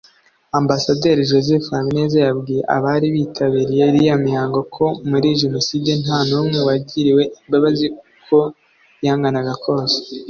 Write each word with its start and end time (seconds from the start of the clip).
Ambasaderi 0.59 1.27
Joseph 1.29 1.67
Habineza 1.75 2.17
yabwiye 2.27 2.61
abari 2.75 3.07
bitabiriye 3.15 3.83
iriya 3.89 4.15
mihango 4.25 4.59
ko 4.75 4.85
muri 5.09 5.27
Jenoside 5.41 5.91
nta 6.03 6.19
numwe 6.27 6.59
wagiriwe 6.67 7.23
imbabazi 7.41 7.85
uko 8.19 8.37
yanganaga 9.05 9.53
kose 9.63 9.97